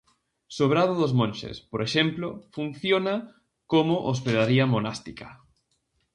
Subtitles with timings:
[0.57, 3.15] Sobrado dos Monxes, por exemplo, funciona
[3.71, 5.27] como hospedaría monástica.